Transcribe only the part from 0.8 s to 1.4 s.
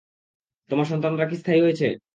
সন্তানরা কি